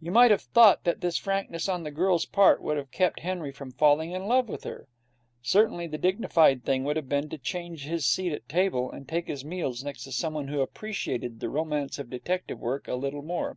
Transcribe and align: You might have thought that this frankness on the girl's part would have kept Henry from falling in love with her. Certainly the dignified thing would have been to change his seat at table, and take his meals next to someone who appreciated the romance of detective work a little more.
You 0.00 0.10
might 0.10 0.32
have 0.32 0.42
thought 0.42 0.82
that 0.82 1.00
this 1.00 1.16
frankness 1.16 1.68
on 1.68 1.84
the 1.84 1.92
girl's 1.92 2.26
part 2.26 2.60
would 2.60 2.76
have 2.76 2.90
kept 2.90 3.20
Henry 3.20 3.52
from 3.52 3.70
falling 3.70 4.10
in 4.10 4.26
love 4.26 4.48
with 4.48 4.64
her. 4.64 4.88
Certainly 5.42 5.86
the 5.86 5.96
dignified 5.96 6.64
thing 6.64 6.82
would 6.82 6.96
have 6.96 7.08
been 7.08 7.28
to 7.28 7.38
change 7.38 7.84
his 7.84 8.04
seat 8.04 8.32
at 8.32 8.48
table, 8.48 8.90
and 8.90 9.06
take 9.06 9.28
his 9.28 9.44
meals 9.44 9.84
next 9.84 10.02
to 10.02 10.10
someone 10.10 10.48
who 10.48 10.60
appreciated 10.60 11.38
the 11.38 11.48
romance 11.50 12.00
of 12.00 12.10
detective 12.10 12.58
work 12.58 12.88
a 12.88 12.96
little 12.96 13.22
more. 13.22 13.56